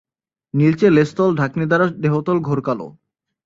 নীলচে 0.53 0.87
লেজতল-ঢাকনি 0.89 1.65
ছাড়া 1.71 1.87
দেহতল 2.03 2.37
ঘোর 2.39 2.59
কালো। 2.61 2.87